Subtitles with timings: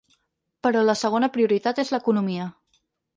[0.67, 2.49] Però la segona prioritat és l’economia.